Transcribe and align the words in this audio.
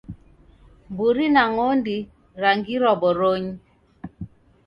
Mburi 0.91 1.25
na 1.33 1.43
ng'ondi 1.51 1.97
rangirwa 2.41 2.91
boronyi 3.01 3.53